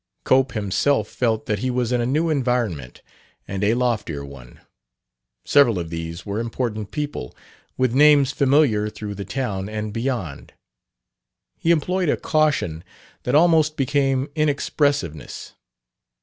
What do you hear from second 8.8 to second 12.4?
through the town and beyond. He employed a